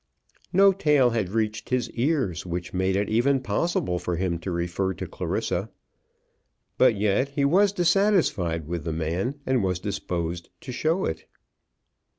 No 0.51 0.71
tale 0.73 1.11
had 1.11 1.29
reached 1.29 1.69
his 1.69 1.91
ears 1.91 2.43
which 2.43 2.73
made 2.73 2.95
it 2.95 3.07
even 3.07 3.39
possible 3.39 3.99
for 3.99 4.15
him 4.15 4.39
to 4.39 4.49
refer 4.49 4.95
to 4.95 5.05
Clarissa. 5.05 5.69
But 6.79 6.95
yet 6.95 7.29
he 7.29 7.45
was 7.45 7.71
dissatisfied 7.71 8.67
with 8.67 8.83
the 8.83 8.93
man, 8.93 9.35
and 9.45 9.63
was 9.63 9.77
disposed 9.79 10.49
to 10.61 10.71
show 10.71 11.05
it. 11.05 11.27